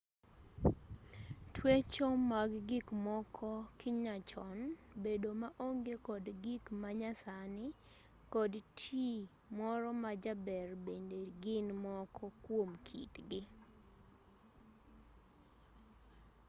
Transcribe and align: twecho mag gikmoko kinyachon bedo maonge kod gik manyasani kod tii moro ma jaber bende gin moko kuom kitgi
twecho 1.53 2.07
mag 2.31 2.51
gikmoko 2.69 3.49
kinyachon 3.79 4.57
bedo 5.03 5.29
maonge 5.43 5.93
kod 6.07 6.23
gik 6.43 6.63
manyasani 6.81 7.65
kod 8.33 8.53
tii 8.79 9.17
moro 9.57 9.89
ma 10.03 10.11
jaber 10.23 10.67
bende 10.85 11.19
gin 11.43 11.67
moko 11.85 12.25
kuom 12.43 12.69
kitgi 12.85 13.41